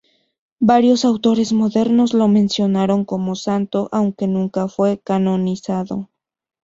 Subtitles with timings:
[0.59, 6.09] Varios autores modernos lo mencionaron como santo, aunque nunca fue canonizado.